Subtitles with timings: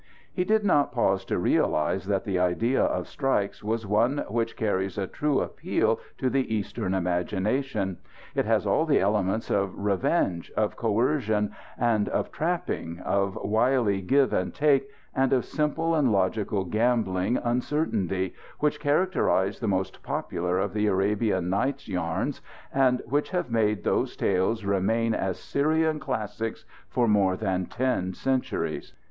[0.33, 4.97] He did not pause to realize that the idea of strikes was one which carries
[4.97, 7.97] a true appeal to the Eastern imagination.
[8.33, 14.33] It has all the elements of revenge, of coercion, and of trapping, of wily give
[14.33, 20.73] and take, and of simple and logical gambling uncertainty, which characterize the most popular of
[20.73, 22.41] the Arabian Nights yarns
[22.73, 28.95] and which have made those tales remain as Syrian classics for more than ten centuries.